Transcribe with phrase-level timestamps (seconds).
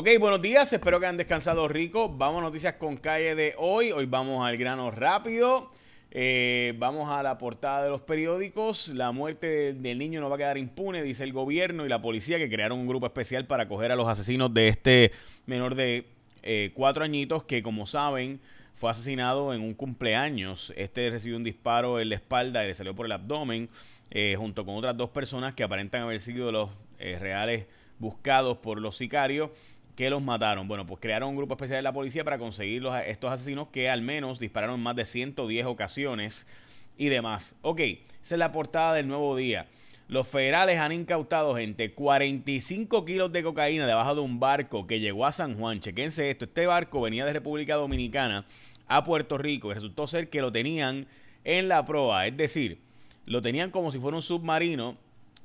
[0.00, 2.08] Ok, buenos días, espero que hayan descansado rico.
[2.08, 3.90] Vamos a noticias con calle de hoy.
[3.90, 5.72] Hoy vamos al grano rápido.
[6.12, 8.86] Eh, vamos a la portada de los periódicos.
[8.90, 12.38] La muerte del niño no va a quedar impune, dice el gobierno y la policía
[12.38, 15.10] que crearon un grupo especial para acoger a los asesinos de este
[15.46, 16.06] menor de
[16.44, 18.38] eh, cuatro añitos que, como saben,
[18.76, 20.72] fue asesinado en un cumpleaños.
[20.76, 23.68] Este recibió un disparo en la espalda y le salió por el abdomen,
[24.12, 26.70] eh, junto con otras dos personas que aparentan haber sido los
[27.00, 27.66] reales
[28.00, 29.50] buscados por los sicarios
[29.98, 30.68] que los mataron.
[30.68, 33.90] Bueno, pues crearon un grupo especial de la policía para conseguir los, estos asesinos que
[33.90, 36.46] al menos dispararon más de 110 ocasiones
[36.96, 37.56] y demás.
[37.62, 39.66] Ok, esa es la portada del nuevo día.
[40.06, 45.26] Los federales han incautado, gente, 45 kilos de cocaína debajo de un barco que llegó
[45.26, 45.80] a San Juan.
[45.80, 46.44] Chequense esto.
[46.44, 48.46] Este barco venía de República Dominicana
[48.86, 51.08] a Puerto Rico y resultó ser que lo tenían
[51.42, 52.28] en la proa.
[52.28, 52.78] Es decir,
[53.26, 54.96] lo tenían como si fuera un submarino.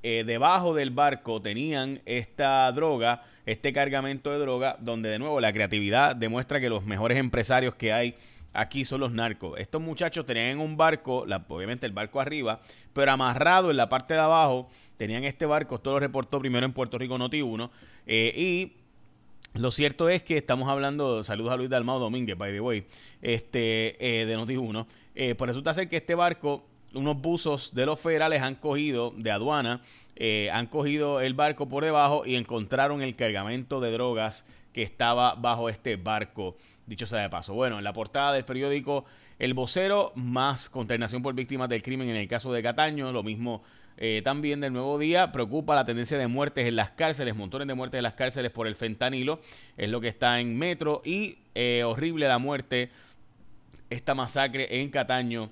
[0.04, 5.52] Eh, debajo del barco tenían esta droga este cargamento de droga, donde de nuevo la
[5.52, 8.16] creatividad demuestra que los mejores empresarios que hay
[8.54, 9.60] aquí son los narcos.
[9.60, 12.62] Estos muchachos tenían en un barco, obviamente el barco arriba,
[12.94, 16.74] pero amarrado en la parte de abajo, tenían este barco, esto lo reportó primero en
[16.74, 17.72] Puerto Rico Noti 1,
[18.06, 18.74] eh, y
[19.60, 22.86] lo cierto es que estamos hablando, saludos a Luis Dalmao Domínguez, by the way,
[23.22, 27.86] este, eh, de Noti 1, eh, pues resulta ser que este barco, unos buzos de
[27.86, 29.82] los federales han cogido de aduana,
[30.16, 35.36] eh, han cogido el barco por debajo y encontraron el cargamento de drogas que estaba
[35.36, 37.54] bajo este barco, dicho sea de paso.
[37.54, 39.06] Bueno, en la portada del periódico
[39.40, 43.64] El Vocero, más consternación por víctimas del crimen en el caso de Cataño, lo mismo
[43.98, 47.74] eh, también del Nuevo Día, preocupa la tendencia de muertes en las cárceles, montones de
[47.74, 49.40] muertes en las cárceles por el fentanilo,
[49.78, 52.90] es lo que está en Metro, y eh, horrible la muerte,
[53.90, 55.50] esta masacre en Cataño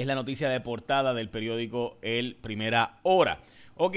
[0.00, 3.40] es la noticia de portada del periódico El Primera Hora.
[3.74, 3.96] Ok,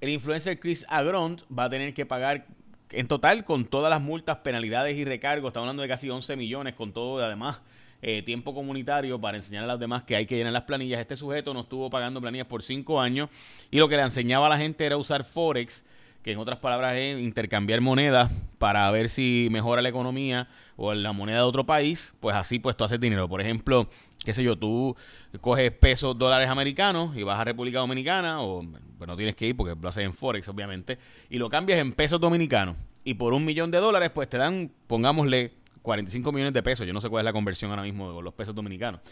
[0.00, 2.46] el influencer Chris Agront va a tener que pagar
[2.90, 6.74] en total con todas las multas, penalidades y recargos, estamos hablando de casi 11 millones
[6.74, 7.60] con todo, además
[8.02, 11.00] eh, tiempo comunitario para enseñar a los demás que hay que llenar las planillas.
[11.00, 13.30] Este sujeto no estuvo pagando planillas por 5 años
[13.70, 15.84] y lo que le enseñaba a la gente era usar Forex
[16.24, 21.12] que en otras palabras es intercambiar moneda para ver si mejora la economía o la
[21.12, 23.28] moneda de otro país, pues así pues tú haces dinero.
[23.28, 23.90] Por ejemplo,
[24.24, 24.96] qué sé yo, tú
[25.42, 28.64] coges pesos, dólares americanos y vas a República Dominicana, o
[28.96, 30.98] pues no tienes que ir porque lo haces en Forex, obviamente,
[31.28, 32.74] y lo cambias en pesos dominicanos.
[33.04, 35.52] Y por un millón de dólares, pues te dan, pongámosle,
[35.82, 36.86] 45 millones de pesos.
[36.86, 39.02] Yo no sé cuál es la conversión ahora mismo de los pesos dominicanos.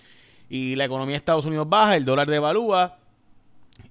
[0.48, 3.01] Y la economía de Estados Unidos baja, el dólar devalúa,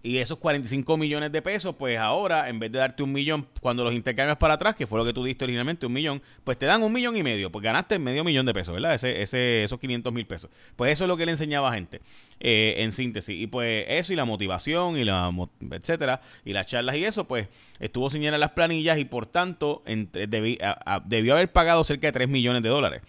[0.03, 3.83] y esos 45 millones de pesos, pues ahora, en vez de darte un millón cuando
[3.83, 6.65] los intercambias para atrás, que fue lo que tú diste originalmente, un millón, pues te
[6.65, 8.95] dan un millón y medio, pues ganaste medio millón de pesos, ¿verdad?
[8.95, 10.49] Ese, ese, esos 500 mil pesos.
[10.75, 12.01] Pues eso es lo que le enseñaba a gente,
[12.39, 13.39] eh, en síntesis.
[13.39, 15.31] Y pues eso y la motivación y la,
[15.71, 17.47] etcétera, y las charlas y eso, pues
[17.79, 22.69] estuvo señalando las planillas y por tanto debió haber pagado cerca de 3 millones de
[22.69, 23.01] dólares.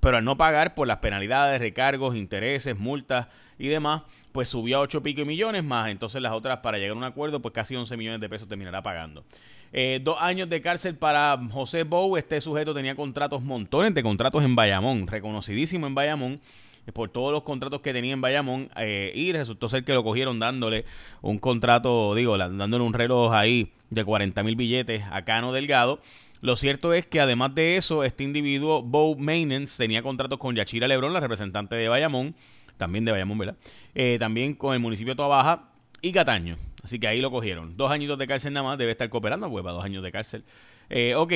[0.00, 3.28] Pero al no pagar por las penalidades, recargos, intereses, multas,
[3.58, 5.90] y demás, pues subió a 8 pico millones más.
[5.90, 8.82] Entonces las otras, para llegar a un acuerdo, pues casi 11 millones de pesos terminará
[8.82, 9.24] pagando.
[9.72, 12.16] Eh, dos años de cárcel para José Bou.
[12.16, 16.40] Este sujeto tenía contratos, montones de contratos en Bayamón, reconocidísimo en Bayamón
[16.86, 20.04] eh, por todos los contratos que tenía en Bayamón eh, y resultó ser que lo
[20.04, 20.84] cogieron dándole
[21.22, 26.00] un contrato, digo, dándole un reloj ahí de 40 mil billetes a Cano Delgado.
[26.40, 30.86] Lo cierto es que además de eso, este individuo, Bo Maintenance, tenía contratos con Yachira
[30.86, 32.36] Lebrón, la representante de Bayamón,
[32.76, 33.56] también de Bayamón, ¿verdad?
[33.94, 35.68] Eh, también con el municipio de Toa Baja
[36.00, 36.56] y Cataño.
[36.82, 37.76] Así que ahí lo cogieron.
[37.76, 40.44] Dos añitos de cárcel nada más, debe estar cooperando, pues para dos años de cárcel.
[40.90, 41.32] Eh, ok,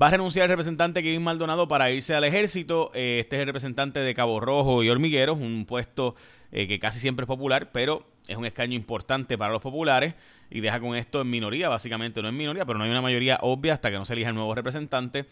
[0.00, 2.90] va a renunciar el representante Kevin Maldonado para irse al ejército.
[2.94, 6.14] Eh, este es el representante de Cabo Rojo y Hormigueros, un puesto
[6.50, 10.14] que casi siempre es popular, pero es un escaño importante para los populares
[10.50, 13.38] y deja con esto en minoría, básicamente no en minoría, pero no hay una mayoría
[13.42, 15.26] obvia hasta que no se elija el nuevo representante.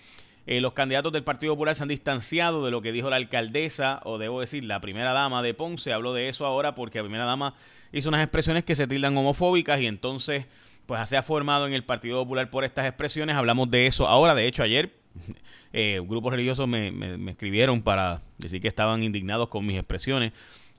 [0.46, 4.00] Eh, los candidatos del Partido Popular se han distanciado de lo que dijo la alcaldesa,
[4.04, 5.92] o debo decir, la primera dama de Ponce.
[5.92, 7.54] Habló de eso ahora porque la primera dama
[7.92, 10.46] hizo unas expresiones que se tildan homofóbicas y entonces,
[10.86, 13.36] pues se ha formado en el Partido Popular por estas expresiones.
[13.36, 14.34] Hablamos de eso ahora.
[14.34, 14.94] De hecho, ayer
[15.72, 20.32] eh, grupos religiosos me, me escribieron para decir que estaban indignados con mis expresiones.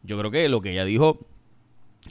[0.03, 1.25] Yo creo que lo que ella dijo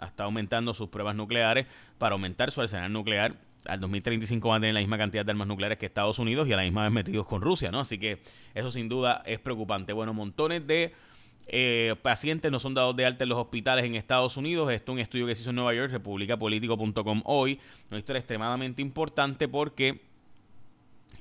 [0.00, 1.66] está aumentando sus pruebas nucleares
[1.98, 3.34] para aumentar su arsenal nuclear.
[3.66, 6.52] Al 2035 van a tener la misma cantidad de armas nucleares que Estados Unidos y
[6.52, 7.80] a la misma vez metidos con Rusia, ¿no?
[7.80, 8.18] Así que
[8.54, 9.92] eso sin duda es preocupante.
[9.92, 10.92] Bueno, montones de
[11.48, 14.70] eh, pacientes no son dados de alta en los hospitales en Estados Unidos.
[14.70, 17.58] Esto es un estudio que se hizo en Nueva York, republicapolitico.com hoy.
[17.90, 20.00] Una historia extremadamente importante porque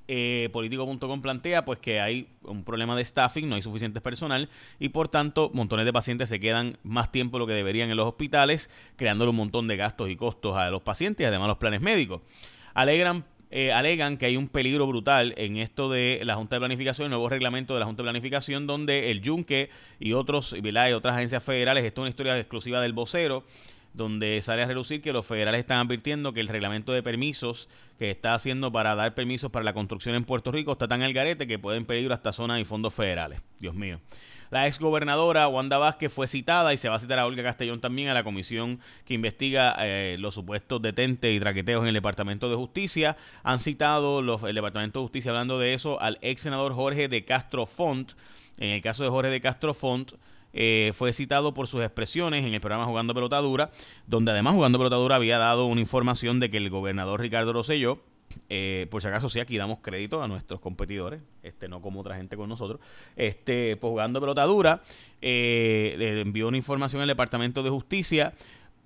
[0.08, 4.50] eh, Político.com plantea pues que hay un problema de staffing, no hay suficiente personal
[4.80, 7.98] y por tanto montones de pacientes se quedan más tiempo de lo que deberían en
[7.98, 11.58] los hospitales, creándole un montón de gastos y costos a los pacientes y además los
[11.58, 12.22] planes médicos.
[12.74, 17.06] Alegran eh, alegan que hay un peligro brutal en esto de la Junta de Planificación,
[17.06, 19.70] el nuevo reglamento de la Junta de Planificación, donde el Yunque
[20.00, 23.46] y otros, y otras agencias federales, esto es una historia exclusiva del vocero,
[23.96, 28.12] donde sale a relucir que los federales están advirtiendo que el reglamento de permisos que
[28.12, 31.48] está haciendo para dar permisos para la construcción en Puerto Rico está tan al garete
[31.48, 33.42] que pueden pedir hasta zonas y fondos federales.
[33.60, 34.00] Dios mío.
[34.52, 37.82] La ex gobernadora Wanda Vázquez fue citada y se va a citar a Olga Castellón
[37.82, 42.50] también a la comisión que investiga eh, los supuestos detentes y traqueteos en el Departamento
[42.50, 43.18] de Justicia.
[43.44, 47.26] Han citado los, el Departamento de Justicia hablando de eso al ex senador Jorge de
[47.26, 48.12] Castro Font.
[48.58, 50.14] En el caso de Jorge de Castro Font,
[50.56, 53.72] eh, fue citado por sus expresiones en el programa Jugando Pelotadura,
[54.08, 58.00] donde además Jugando Pelotadura había dado una información de que el gobernador Ricardo Rosselló,
[58.50, 62.16] eh, por si acaso sí, aquí damos crédito a nuestros competidores, este no como otra
[62.16, 62.80] gente con nosotros,
[63.18, 64.82] este, pues jugando pelotadura,
[65.22, 68.34] eh, le envió una información al Departamento de Justicia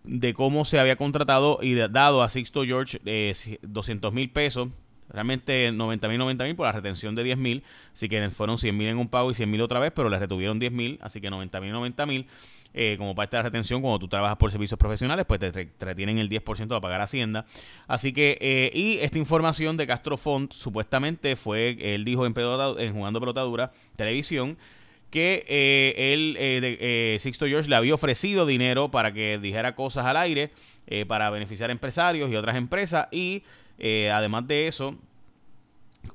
[0.03, 4.69] de cómo se había contratado y dado a Sixto George eh, 200 mil pesos
[5.11, 7.63] Realmente 90 mil, 90 mil por la retención de 10 mil.
[7.93, 10.19] Así que fueron 100 mil en un pago y 100 mil otra vez, pero le
[10.19, 10.99] retuvieron 10 mil.
[11.01, 12.27] Así que 90 mil, 90 mil.
[12.73, 16.19] Eh, como parte de la retención, cuando tú trabajas por servicios profesionales, pues te, retienen
[16.19, 17.45] el 10% a pagar Hacienda.
[17.87, 22.93] Así que, eh, y esta información de Castro Font, supuestamente fue, él dijo en, en
[22.93, 24.57] Jugando Pelotadura Televisión,
[25.09, 30.17] que eh, él, eh, Sixto George, le había ofrecido dinero para que dijera cosas al
[30.17, 30.51] aire
[31.07, 33.43] para beneficiar a empresarios y otras empresas y
[33.79, 34.95] eh, además de eso,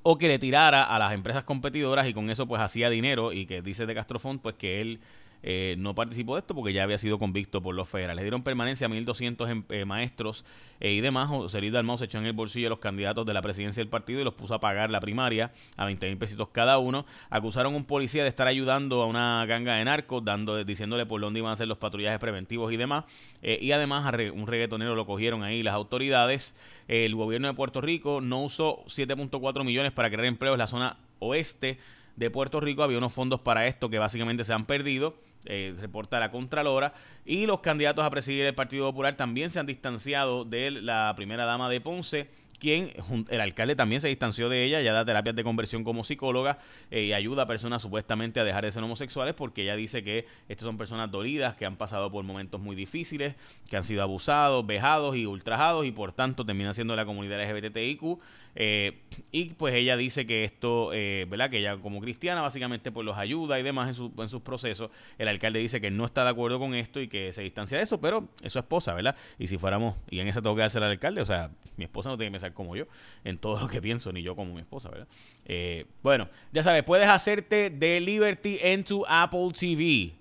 [0.02, 3.46] o que le tirara a las empresas competidoras y con eso pues hacía dinero y
[3.46, 5.00] que dice de Castrofón pues que él
[5.46, 8.16] eh, no participó de esto porque ya había sido convicto por los federales.
[8.16, 10.42] Le dieron permanencia a 1.200 em, eh, maestros
[10.80, 11.28] eh, y demás.
[11.28, 13.90] José Luis Dalmau se echó en el bolsillo a los candidatos de la presidencia del
[13.90, 17.04] partido y los puso a pagar la primaria a 20 mil pesitos cada uno.
[17.28, 21.20] Acusaron a un policía de estar ayudando a una ganga de narcos, dando, diciéndole por
[21.20, 23.04] dónde iban a hacer los patrullajes preventivos y demás.
[23.42, 26.54] y además a un reggaetonero lo cogieron ahí las autoridades.
[26.88, 30.96] El gobierno de Puerto Rico no usó 7.4 millones para crear empleos en la zona
[31.18, 31.78] oeste
[32.16, 32.82] de Puerto Rico.
[32.82, 35.14] Había unos fondos para esto que básicamente se han perdido
[35.46, 36.94] eh, reporta la Contralora.
[37.24, 41.44] Y los candidatos a presidir el Partido Popular también se han distanciado de la primera
[41.44, 42.90] dama de Ponce quien
[43.28, 46.58] el alcalde también se distanció de ella, ya da terapias de conversión como psicóloga
[46.90, 50.26] eh, y ayuda a personas supuestamente a dejar de ser homosexuales porque ella dice que
[50.48, 53.34] estas son personas dolidas que han pasado por momentos muy difíciles,
[53.68, 58.18] que han sido abusados, vejados y ultrajados y por tanto terminan siendo la comunidad LGBTIQ
[58.56, 59.00] eh,
[59.32, 61.50] y pues ella dice que esto, eh, ¿verdad?
[61.50, 64.90] Que ella como cristiana básicamente pues los ayuda y demás en, en sus procesos.
[65.18, 67.84] El alcalde dice que no está de acuerdo con esto y que se distancia de
[67.84, 69.16] eso, pero es su esposa, ¿verdad?
[69.38, 72.10] Y si fuéramos, y en esa tengo que hacer al alcalde, o sea, mi esposa
[72.10, 72.86] no tiene que como yo
[73.24, 75.08] en todo lo que pienso, ni yo como mi esposa, ¿verdad?
[75.46, 80.12] Eh, bueno, ya sabes, puedes hacerte de Liberty en tu Apple TV.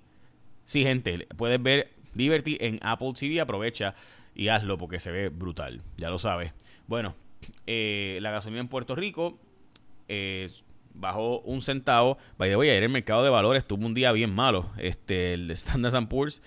[0.65, 3.95] Sí, gente, puedes ver Liberty en Apple TV, aprovecha
[4.35, 6.53] y hazlo porque se ve brutal, ya lo sabes.
[6.87, 7.15] Bueno,
[7.67, 9.37] eh, la gasolina en Puerto Rico
[10.07, 10.49] eh,
[10.93, 12.17] bajó un centavo.
[12.37, 14.69] Vaya, voy ayer el mercado de valores tuvo un día bien malo.
[14.77, 16.41] Este, el Standard Poor's,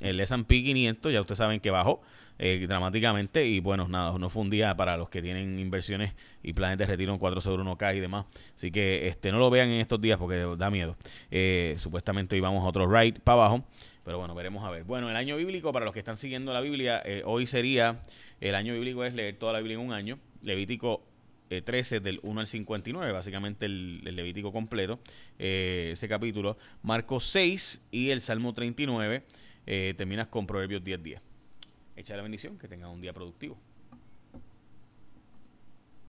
[0.00, 2.02] el S&P 500, ya ustedes saben que bajó
[2.36, 6.52] eh, dramáticamente y bueno, nada, no fue un día para los que tienen inversiones y
[6.52, 8.26] planes de retiro en 401k y demás.
[8.56, 10.96] Así que este no lo vean en estos días porque da miedo.
[11.30, 13.64] Eh, supuestamente íbamos a otro ride para abajo.
[14.04, 14.84] Pero bueno, veremos a ver.
[14.84, 18.02] Bueno, el año bíblico, para los que están siguiendo la Biblia, eh, hoy sería,
[18.40, 20.18] el año bíblico es leer toda la Biblia en un año.
[20.42, 21.06] Levítico
[21.48, 24.98] 13 del 1 al 59, básicamente el Levítico completo,
[25.38, 26.58] ese capítulo.
[26.82, 29.22] Marcos 6 y el Salmo 39,
[29.64, 31.02] terminas con Proverbios 10.10.
[31.02, 31.22] 10.
[31.96, 33.58] Echa la bendición, que tengan un día productivo.